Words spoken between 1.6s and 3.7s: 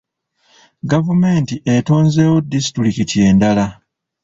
etonzeewo disitulikiti endala.